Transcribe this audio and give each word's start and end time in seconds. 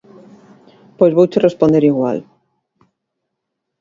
Pois 0.97 1.15
vouche 1.17 1.43
responder 1.47 1.83
igual. 1.91 2.19